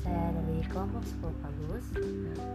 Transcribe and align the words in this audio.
saya 0.00 0.32
dari 0.32 0.64
kelompok 0.72 1.04
10 1.04 1.44
Bagus 1.44 1.84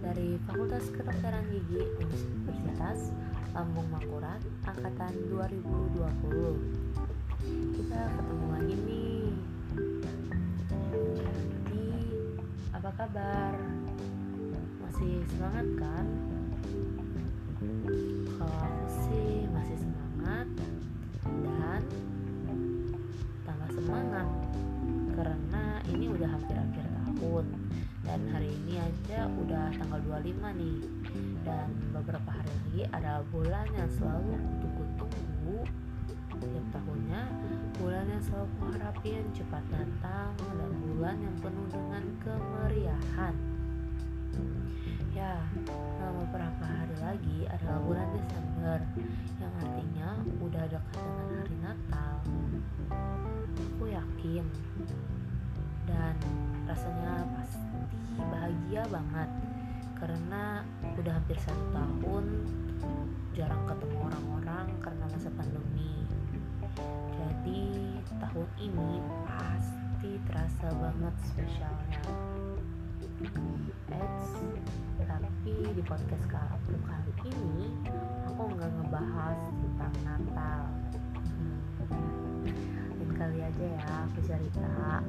dari 0.01 0.41
Fakultas 0.49 0.89
Kedokteran 0.89 1.45
Gigi 1.53 1.85
Universitas 2.01 3.13
Lambung 3.53 3.85
Mangkurat 3.93 4.41
angkatan 4.65 5.13
2020 5.29 6.97
kita 7.77 8.01
ketemu 8.09 8.45
lagi 8.49 8.75
nih. 8.81 9.29
Jadi 11.29 11.89
apa 12.73 12.89
kabar? 12.97 13.53
Masih 14.81 15.21
semangat 15.29 15.67
kan 15.77 16.26
nih. 30.57 30.81
Dan 31.45 31.67
beberapa 31.93 32.29
hari 32.33 32.49
lagi 32.49 32.81
ada 32.91 33.21
bulan 33.29 33.67
yang 33.77 33.89
selalu 33.93 34.35
tunggu-tunggu. 34.59 35.61
Tiap 36.37 36.65
tahunnya 36.69 37.21
bulan 37.81 38.05
yang 38.13 38.21
selalu 38.21 38.47
kuharapin 38.61 39.25
cepat 39.33 39.63
datang 39.73 40.33
dan 40.37 40.71
bulan 40.85 41.17
yang 41.17 41.35
penuh 41.41 41.67
dengan 41.69 42.03
kemeriahan. 42.21 43.35
Ya 45.17 45.41
beberapa 45.97 46.61
hari 46.61 46.97
lagi 47.01 47.39
adalah 47.49 47.81
bulan 47.81 48.07
Desember 48.13 48.77
yang 49.41 49.53
artinya 49.57 50.09
udah 50.37 50.65
dekat 50.69 51.01
dengan 51.01 51.29
hari 51.41 51.57
Natal. 51.57 52.15
Aku 53.57 53.85
yakin. 53.89 54.45
Dan 55.89 56.13
rasanya 56.69 57.25
pasti 57.33 57.63
bahagia 58.19 58.83
banget 58.93 59.29
karena 59.97 60.61
udah 61.01 61.13
hampir 61.17 61.37
satu 61.41 61.65
tahun 61.73 62.25
jarang 63.33 63.65
ketemu 63.65 63.97
orang-orang 64.05 64.67
karena 64.81 65.05
masa 65.09 65.29
pandemi. 65.33 66.05
Jadi 67.17 67.65
tahun 68.21 68.49
ini 68.61 68.91
pasti 69.25 70.11
terasa 70.29 70.69
banget 70.77 71.15
spesialnya. 71.25 72.01
Eits, 73.89 74.29
tapi 75.01 75.53
di 75.73 75.81
podcast 75.81 76.25
aku 76.29 76.77
kali 76.85 77.13
ini 77.33 77.73
aku 78.29 78.53
nggak 78.53 78.69
ngebahas 78.77 79.41
tentang 79.49 79.93
Natal. 80.05 80.61
Hmm. 81.89 83.17
kali 83.17 83.41
aja 83.41 83.65
ya 83.65 83.89
aku 84.05 84.21
cerita 84.21 85.01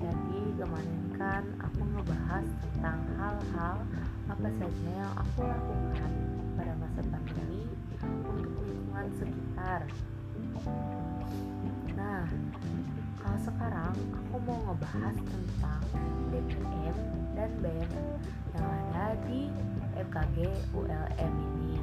jadi 0.00 0.40
kemarin 0.56 1.02
kan 1.20 1.44
aku 1.60 1.84
ngebahas 1.92 2.46
tentang 2.64 3.00
hal-hal 3.20 3.76
apa 4.32 4.48
saja 4.56 4.88
yang 4.96 5.12
aku 5.12 5.44
lakukan 5.44 6.12
pada 6.56 6.72
masa 6.80 7.00
pandemi 7.04 7.68
untuk 8.00 8.36
lingkungan 8.40 9.08
sekitar. 9.20 9.80
Nah 11.92 12.24
kalau 13.20 13.38
sekarang 13.44 13.92
aku 14.16 14.34
mau 14.48 14.72
ngebahas 14.72 15.16
tentang 15.20 15.84
DPM 16.32 16.96
dan 17.36 17.50
BEM 17.60 17.92
yang 18.56 18.64
ada 18.64 19.20
di 19.28 19.52
FKG 20.00 20.48
ULM 20.72 21.32
ini 21.44 21.76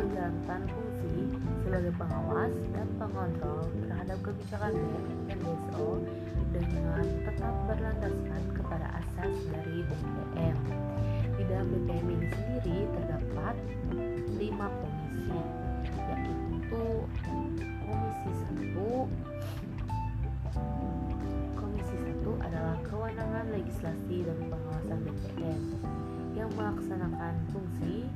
menjalankan 0.00 0.60
fungsi 0.64 1.16
sebagai 1.60 1.92
pengawas 2.00 2.54
dan 2.72 2.88
pengontrol 2.96 3.68
terhadap 3.84 4.18
kebijakan 4.24 4.72
BEM 4.72 5.06
dan 5.28 5.38
BSO 5.44 5.90
dengan 6.50 7.04
tetap 7.28 7.54
berlandaskan 7.68 8.42
kepada 8.56 8.86
asas 8.96 9.34
dari 9.52 9.84
BPM. 9.84 10.56
Di 11.36 11.42
dalam 11.44 11.66
BPM 11.68 12.06
ini 12.16 12.26
sendiri 12.32 12.78
terdapat 12.96 13.54
lima 14.40 14.68
komisi, 14.80 15.40
yaitu 16.08 16.84
komisi 17.84 18.30
satu. 18.40 18.92
Komisi 21.60 21.94
satu 22.00 22.32
adalah 22.40 22.76
kewenangan 22.88 23.46
legislasi 23.52 24.16
dan 24.24 24.38
pengawasan 24.48 24.98
BPM 25.04 25.60
yang 26.32 26.48
melaksanakan 26.56 27.34
fungsi 27.52 28.08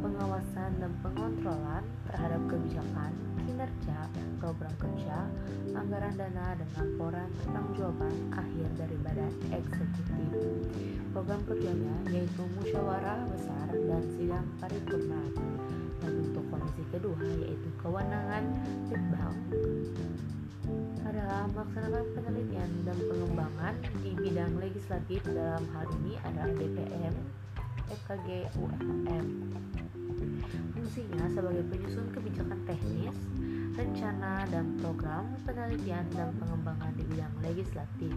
pengawasan 0.00 0.70
dan 0.80 0.92
pengontrolan 1.00 1.84
terhadap 2.08 2.40
kebijakan, 2.48 3.12
kinerja, 3.46 3.98
program 4.42 4.74
kerja, 4.76 5.18
anggaran 5.72 6.14
dana, 6.18 6.46
dan 6.58 6.68
laporan 6.76 7.28
pertanggungjawaban 7.40 8.14
akhir 8.34 8.66
dari 8.76 8.96
badan 9.00 9.32
eksekutif. 9.52 10.30
Program 11.12 11.40
kerjanya 11.48 11.96
yaitu 12.12 12.42
musyawarah 12.60 13.24
besar 13.32 13.66
dan 13.72 14.02
sidang 14.16 14.46
paripurna. 14.60 15.22
Dan 16.04 16.12
untuk 16.28 16.44
komisi 16.52 16.82
kedua 16.92 17.24
yaitu 17.40 17.68
kewenangan 17.80 18.44
Litbang 18.92 19.36
adalah 21.06 21.46
melaksanakan 21.54 22.06
penelitian 22.12 22.70
dan 22.84 22.98
pengembangan 22.98 23.74
di 24.02 24.10
bidang 24.18 24.52
legislatif 24.58 25.22
dalam 25.24 25.64
hal 25.72 25.86
ini 26.02 26.18
adalah 26.26 26.50
DPM, 26.58 27.14
FKG, 27.88 28.28
UMM. 28.58 29.26
Fungsinya 30.86 31.26
sebagai 31.34 31.66
penyusun 31.66 32.14
kebijakan 32.14 32.62
teknis, 32.62 33.18
rencana 33.74 34.46
dan 34.46 34.78
program 34.78 35.26
penelitian 35.42 36.06
dan 36.14 36.30
pengembangan 36.38 36.94
di 36.94 37.02
bidang 37.10 37.34
legislatif. 37.42 38.14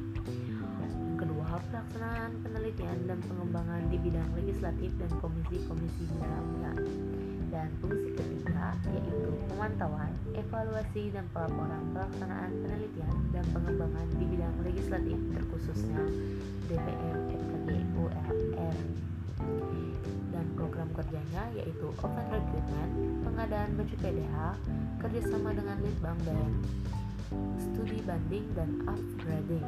Yang 1.02 1.18
kedua, 1.18 1.58
pelaksanaan 1.66 2.30
penelitian 2.46 3.10
dan 3.10 3.18
pengembangan 3.26 3.90
di 3.90 3.98
bidang 3.98 4.30
legislatif 4.38 4.94
dan 5.02 5.10
komisi-komisi 5.18 6.14
dalamnya. 6.14 6.78
Dan 7.50 7.74
fungsi 7.82 8.14
ketiga 8.14 8.78
yaitu 8.94 9.34
pemantauan, 9.50 10.14
evaluasi 10.38 11.10
dan 11.10 11.26
pelaporan 11.34 11.90
pelaksanaan 11.98 12.54
penelitian 12.54 13.18
dan 13.34 13.50
pengembangan 13.50 14.06
di 14.14 14.26
bidang 14.30 14.56
legislatif 14.62 15.18
terkhususnya 15.34 16.06
DPR, 16.70 17.18
FKG, 17.34 17.70
dan 20.40 20.48
program 20.56 20.88
kerjanya 20.96 21.44
yaitu 21.52 21.92
open 22.00 22.26
recruitment, 22.32 22.92
pengadaan 23.28 23.70
baju 23.76 23.96
PDH, 24.00 24.38
kerjasama 25.04 25.50
dengan 25.52 25.78
Litbang 25.84 26.20
dan 26.24 26.52
studi 27.60 28.00
banding 28.08 28.48
dan 28.56 28.70
upgrading. 28.88 29.68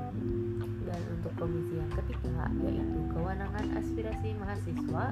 Dan 0.88 1.02
untuk 1.20 1.34
komisi 1.36 1.76
yang 1.76 1.92
ketiga 1.92 2.48
yaitu 2.64 3.00
kewenangan 3.12 3.66
aspirasi 3.84 4.32
mahasiswa 4.40 5.06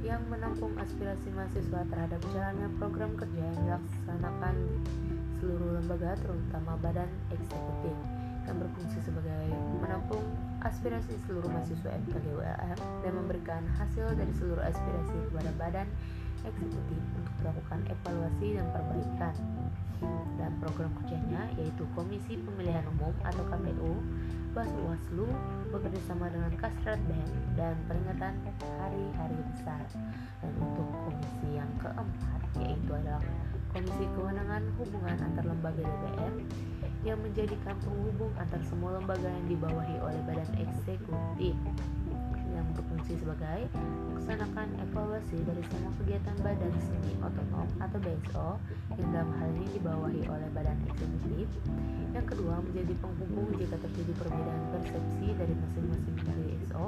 yang 0.00 0.22
menampung 0.32 0.72
aspirasi 0.80 1.28
mahasiswa 1.36 1.84
terhadap 1.92 2.20
jalannya 2.32 2.68
program 2.80 3.12
kerja 3.12 3.42
yang 3.44 3.58
dilaksanakan 3.60 4.56
seluruh 5.36 5.70
lembaga 5.84 6.16
terutama 6.24 6.72
badan 6.80 7.10
eksekutif 7.28 7.96
yang 8.48 8.56
berfungsi 8.64 8.98
sebagai 9.04 9.52
menampung 9.84 10.24
aspirasi 10.64 11.20
seluruh 11.28 11.52
mahasiswa 11.52 11.92
FKG 12.08 12.26
ULM 12.32 12.78
dan 13.04 13.12
memberikan 13.12 13.62
hasil 13.76 14.08
dari 14.16 14.32
seluruh 14.34 14.64
aspirasi 14.64 15.16
kepada 15.28 15.52
badan 15.60 15.86
eksekutif 16.48 17.00
untuk 17.18 17.34
melakukan 17.44 17.80
evaluasi 17.92 18.48
dan 18.56 18.66
perbaikan 18.72 19.34
dan 20.38 20.50
program 20.62 20.90
kerjanya 21.02 21.42
yaitu 21.58 21.82
Komisi 21.92 22.38
Pemilihan 22.38 22.86
Umum 22.96 23.10
atau 23.26 23.42
KPU, 23.50 23.92
Bawaslu 24.54 25.26
bekerjasama 25.74 26.30
dengan 26.30 26.52
Kasrat 26.56 26.98
BEM 27.10 27.30
dan 27.58 27.74
peringatan 27.90 28.34
hari-hari 28.80 29.38
besar. 29.52 29.82
Dan 30.40 30.52
untuk 30.62 30.88
komisi 31.04 31.58
yang 31.58 31.70
keempat 31.82 32.40
yaitu 32.62 32.90
adalah 32.94 33.22
Komisi 33.68 34.04
Kewenangan 34.16 34.64
Hubungan 34.80 35.16
Antar 35.20 35.44
Lembaga 35.44 35.84
DPR 35.84 36.34
yang 37.06 37.18
menjadikan 37.22 37.76
penghubung 37.84 38.32
antar 38.40 38.58
semua 38.66 38.98
lembaga 38.98 39.30
yang 39.30 39.46
dibawahi 39.46 39.96
oleh 40.02 40.20
badan 40.26 40.50
eksekutif 40.58 41.54
yang 42.58 42.66
berfungsi 42.74 43.14
sebagai 43.22 43.70
melaksanakan 44.10 44.68
evaluasi 44.82 45.38
dari 45.46 45.62
semua 45.70 45.92
kegiatan 46.02 46.36
badan 46.42 46.74
seni 46.82 47.12
otonom 47.22 47.68
atau 47.78 47.98
BSO 48.02 48.48
yang 48.98 49.08
dalam 49.14 49.30
hal 49.38 49.48
ini 49.54 49.68
dibawahi 49.78 50.20
oleh 50.26 50.48
badan 50.50 50.78
eksekutif. 50.90 51.46
Yang 52.16 52.26
kedua, 52.34 52.58
menjadi 52.64 52.94
penghubung 52.98 53.48
jika 53.62 53.76
terjadi 53.78 54.12
perbedaan 54.18 54.62
persepsi 54.74 55.26
dari 55.38 55.54
masing-masing 55.54 56.16
BSO 56.24 56.86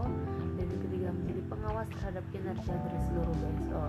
dan 0.58 0.66
yang 0.66 0.80
ketiga 0.90 1.08
menjadi 1.14 1.42
pengawas 1.46 1.88
terhadap 1.92 2.24
kinerja 2.34 2.74
dari 2.74 2.98
seluruh 3.06 3.36
BSO. 3.36 3.84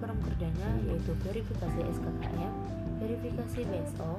Program 0.00 0.16
kerjanya 0.24 0.68
yaitu 0.88 1.12
verifikasi 1.20 1.80
SKKM 1.92 2.80
verifikasi 3.00 3.60
BSO, 3.68 4.12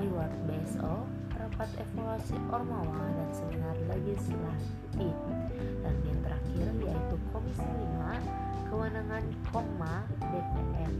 reward 0.00 0.32
BSO, 0.48 1.04
rapat 1.36 1.68
evaluasi 1.76 2.36
Ormawa 2.48 3.04
dan 3.20 3.28
seminar 3.36 3.76
legislatif. 3.84 5.16
Dan 5.84 5.94
yang 6.08 6.20
terakhir 6.24 6.66
yaitu 6.88 7.16
Komisi 7.32 7.68
5 7.68 8.72
kewenangan 8.72 9.24
koma 9.52 10.08
DPR 10.24 10.92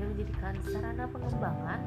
yang 0.00 0.08
menjadikan 0.16 0.54
sarana 0.64 1.04
pengembangan 1.08 1.80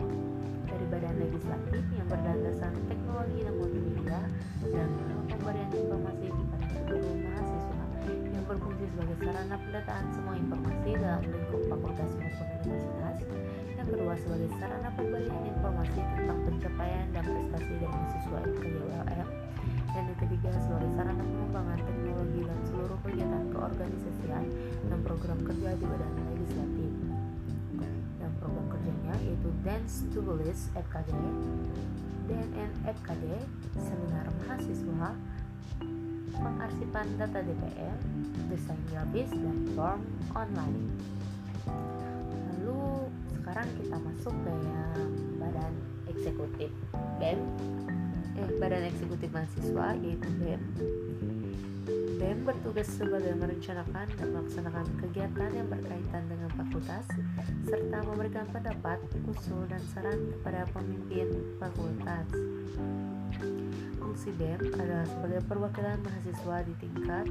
dari 0.69 0.85
badan 0.93 1.17
legislatif 1.17 1.81
yang 1.97 2.07
berdasarkan 2.09 2.83
teknologi 2.89 3.41
dan 3.41 3.53
multimedia 3.57 4.21
dan 4.69 4.89
pemberian 5.33 5.71
informasi 5.73 6.29
kepada 6.29 6.65
seluruh 6.77 7.15
mahasiswa 7.25 7.86
yang 8.07 8.45
berfungsi 8.47 8.85
sebagai 8.95 9.17
sarana 9.19 9.55
pendataan 9.59 10.05
semua 10.15 10.33
informasi 10.39 10.89
dalam 10.95 11.23
lingkup 11.27 11.61
fakultas 11.67 12.09
maupun 12.15 12.47
universitas. 12.63 13.17
Yang 13.77 13.87
kedua 13.93 14.13
sebagai 14.19 14.49
sarana 14.57 14.89
pemberian 14.95 15.43
informasi 15.47 15.99
tentang 15.99 16.39
pencapaian 16.47 17.05
dan 17.11 17.23
prestasi 17.23 17.73
dari 17.77 17.87
mahasiswa 17.91 18.39
FKULM 18.55 19.29
dan 19.97 20.03
yang 20.13 20.19
ketiga 20.21 20.49
sebagai 20.61 20.91
sarana 20.93 21.23
pengembangan 21.25 21.79
teknologi 21.81 22.41
dan 22.45 22.59
seluruh 22.69 22.97
kegiatan 23.01 23.43
keorganisasian 23.49 24.43
dan 24.93 24.99
program 25.01 25.39
kerja 25.41 25.69
di 25.73 25.85
badan 25.89 26.11
legislatif. 26.37 26.91
Dan 28.21 28.31
program 28.37 28.65
kerjanya 28.69 29.15
yaitu 29.25 29.49
Dance 29.65 30.05
to 30.13 30.19
Release 30.21 30.69
FKD 30.77 31.17
DNN 32.27 32.71
FKD 32.83 33.25
Seminar 33.79 34.27
Mahasiswa 34.43 35.09
Pengarsipan 36.35 37.07
Data 37.15 37.39
DPR 37.39 37.97
Desain 38.51 38.81
Grafis 38.91 39.29
dan 39.31 39.57
Form 39.75 40.01
Online. 40.35 40.87
Lalu 42.57 43.11
sekarang 43.39 43.67
kita 43.79 43.95
masuk 43.95 44.35
ke 44.43 44.51
yang 44.51 45.11
badan 45.39 45.73
eksekutif 46.11 46.71
BEM 47.19 47.39
eh, 48.35 48.49
Badan 48.59 48.83
Eksekutif 48.91 49.29
Mahasiswa 49.31 49.87
yaitu 50.03 50.29
BEM 50.41 50.61
BEM 52.17 52.43
bertugas 52.43 52.89
sebagai 52.91 53.31
merencanakan 53.37 54.09
dan 54.19 54.27
melaksanakan 54.33 54.85
kegiatan 54.99 55.49
yang 55.53 55.67
berkaitan 55.69 56.23
dengan 56.27 56.49
fakultas 56.57 57.05
serta 57.63 57.97
memberikan 58.03 58.49
pendapat, 58.49 58.99
usul, 59.29 59.63
dan 59.69 59.79
saran 59.93 60.17
kepada 60.33 60.65
pemimpin 60.73 61.29
fakultas. 61.61 62.27
Fungsi 64.07 64.31
BEM 64.39 64.71
adalah 64.79 65.03
sebagai 65.03 65.43
perwakilan 65.51 65.99
mahasiswa 65.99 66.63
di 66.63 66.73
tingkat 66.79 67.27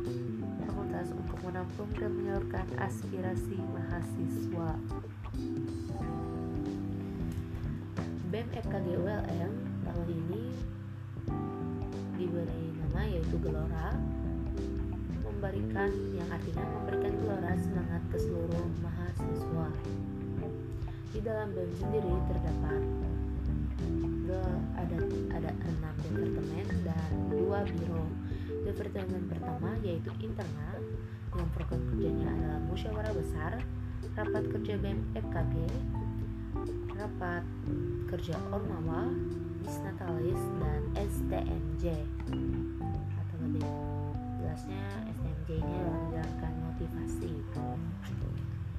fakultas 0.60 1.08
untuk 1.08 1.40
menampung 1.48 1.88
dan 1.96 2.12
menyalurkan 2.12 2.68
aspirasi 2.76 3.56
mahasiswa. 3.64 4.76
BEM 8.28 8.48
FKG 8.60 8.86
ULM 8.92 9.52
tahun 9.88 10.08
ini 10.20 10.44
diberi 12.20 12.64
nama 12.76 13.08
yaitu 13.08 13.40
Gelora 13.40 13.96
memberikan 15.24 15.88
yang 16.12 16.28
artinya 16.28 16.60
memberikan 16.76 17.12
gelora 17.24 17.56
semangat 17.56 18.04
ke 18.12 18.20
seluruh 18.20 18.68
mahasiswa. 18.84 19.68
Di 21.08 21.24
dalam 21.24 21.56
BEM 21.56 21.72
sendiri 21.80 22.12
terdapat 22.28 23.05
ada 24.74 24.98
ada 25.30 25.50
enam 25.54 25.94
departemen 26.02 26.66
dan 26.82 27.10
dua 27.30 27.62
biro. 27.62 28.06
Departemen 28.66 29.30
pertama 29.30 29.78
yaitu 29.86 30.10
internal 30.18 30.82
yang 31.36 31.48
program 31.52 31.82
kerjanya 31.92 32.26
adalah 32.32 32.60
musyawarah 32.66 33.14
besar, 33.14 33.52
rapat 34.16 34.44
kerja 34.50 34.74
BEM 34.80 34.98
FKG, 35.14 35.54
rapat 36.96 37.44
kerja 38.08 38.34
Ormawa, 38.50 39.12
Bisnatalis, 39.62 40.40
dan 40.58 40.80
STMJ 40.96 41.84
atau 43.20 43.36
lebih 43.44 43.68
jelasnya 44.40 44.82
STMJ 45.12 45.48
ini 45.60 45.72
adalah 45.76 46.00
menjalankan 46.08 46.52
motivasi 46.72 47.32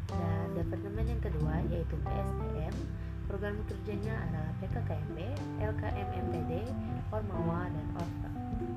dan 0.07 0.47
departemen 0.55 1.05
yang 1.05 1.21
kedua 1.21 1.55
yaitu 1.69 1.95
PSDM 2.01 2.75
program 3.27 3.59
kerjanya 3.67 4.15
adalah 4.23 4.51
PKKMB, 4.63 5.17
LKMMTD, 5.59 6.51
Ormawa, 7.11 7.67
dan 7.67 7.87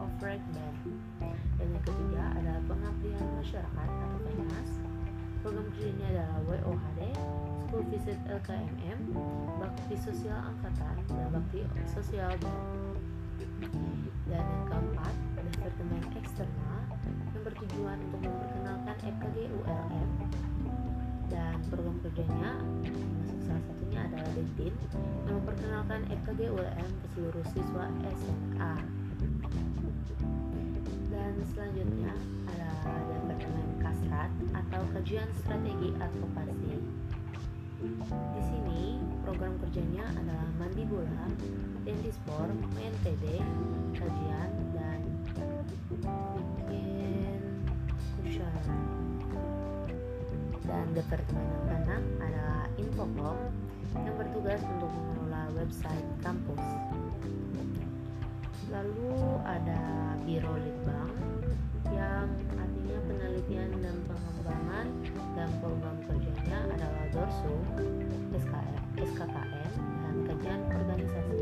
Ofrek 0.03 0.43
Band 0.53 0.77
dan 1.57 1.67
yang 1.73 1.85
ketiga 1.87 2.23
adalah 2.37 2.61
pengabdian 2.69 3.27
masyarakat 3.41 3.89
atau 3.89 4.19
PNAS 4.27 4.71
program 5.41 5.67
kerjanya 5.73 6.07
adalah 6.13 6.39
WOHD 6.45 7.01
School 7.71 7.87
Visit 7.95 8.19
LKMM 8.27 8.99
Bakti 9.63 9.97
Sosial 9.97 10.39
Angkatan 10.43 10.95
dan 11.07 11.29
Bakti 11.33 11.61
Sosial 11.87 12.35
dan 12.43 12.57
yang 14.29 14.49
keempat 14.69 15.15
Departemen 15.39 16.03
Eksternal 16.19 16.79
yang 17.33 17.43
bertujuan 17.47 17.99
untuk 18.11 18.21
memperkenalkan 18.27 18.97
FKG 19.01 19.37
ULM 19.55 20.09
dan 21.31 21.57
program 21.71 21.97
kerjanya 22.03 22.59
masuk 23.23 23.39
salah 23.47 23.63
satunya 23.71 24.01
adalah 24.05 24.31
yang 25.31 25.37
memperkenalkan 25.41 26.01
FKG 26.11 26.41
ULM 26.51 26.91
ke 26.91 27.07
seluruh 27.15 27.45
siswa 27.55 27.87
SMA 28.03 28.75
dan 31.11 31.33
selanjutnya 31.55 32.15
ada 32.51 32.71
Departemen 33.15 33.69
Kasrat 33.79 34.33
atau 34.55 34.83
Kajian 34.95 35.29
Strategi 35.39 35.91
Advokasi. 35.99 36.75
Di 38.11 38.43
sini 38.45 39.01
program 39.25 39.57
kerjanya 39.63 40.05
adalah 40.19 40.49
mandi 40.61 40.85
bola, 40.85 41.25
dentispor, 41.87 42.51
MNTD, 42.77 43.41
kajian 43.97 44.51
departemen 50.91 51.47
keenam 51.71 52.03
adalah 52.19 52.67
Infocom 52.75 53.39
yang 53.95 54.15
bertugas 54.19 54.61
untuk 54.67 54.91
mengelola 54.91 55.51
website 55.55 56.07
kampus. 56.23 56.63
Lalu 58.71 59.15
ada 59.43 59.83
Biro 60.23 60.55
Litbang 60.59 61.11
yang 61.91 62.27
artinya 62.55 62.99
penelitian 63.07 63.71
dan 63.83 63.97
pengembangan 64.07 64.87
dan 65.35 65.49
program 65.59 65.97
kerjanya 66.07 66.59
adalah 66.71 67.05
Dorsu, 67.11 67.55
SKM, 68.31 68.83
SKKM, 68.95 69.73
dan 69.79 70.15
kajian 70.27 70.61
organisasi 70.71 71.40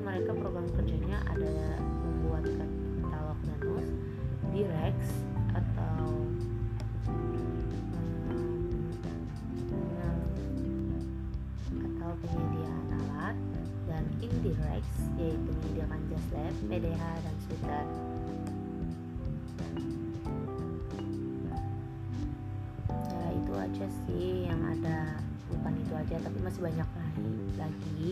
mereka 0.00 0.32
program 0.32 0.66
kerjanya 0.74 1.20
ada 1.28 1.76
membuat 1.80 2.44
katalog 2.48 3.38
Danus, 3.44 3.88
Direx 4.50 4.96
atau 5.52 6.26
penyediaan 12.20 12.86
alat 13.00 13.36
dan 13.88 14.04
Indirex 14.20 14.84
yaitu 15.16 15.50
menyediakan 15.50 16.00
jas 16.12 16.26
lab, 16.36 16.54
PDH 16.68 17.02
dan 17.24 17.34
sweater. 17.46 17.86
Ya 22.90 23.26
itu 23.32 23.52
aja 23.56 23.86
sih 24.04 24.28
yang 24.50 24.60
ada 24.64 25.22
bukan 25.50 25.72
itu 25.80 25.94
aja 25.96 26.16
tapi 26.22 26.38
masih 26.44 26.60
banyak 26.62 26.88
lagi 26.94 27.32
lagi 27.58 28.10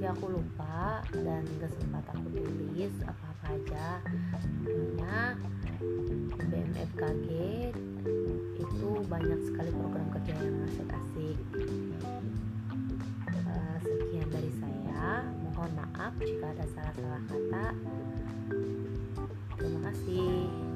ya 0.00 0.12
aku 0.12 0.32
lupa 0.32 1.04
dan 1.12 1.44
gak 1.60 1.72
sempat 1.76 2.04
aku 2.12 2.28
tulis 2.32 2.94
apa-apa 3.04 3.46
aja. 3.56 3.88
Karena 4.64 5.18
BMFKG 6.36 7.28
itu 8.60 8.90
banyak 9.08 9.40
sekali 9.44 9.70
program 9.76 10.06
kerja 10.16 10.34
yang 10.40 10.58
asik-asik 10.68 11.38
eh, 13.28 13.76
sekian 13.84 14.28
dari 14.28 14.52
saya. 14.60 15.24
Mohon 15.52 15.72
maaf 15.84 16.12
jika 16.20 16.46
ada 16.52 16.64
salah-salah 16.72 17.22
kata. 17.28 17.66
Terima 19.60 19.80
kasih. 19.92 20.69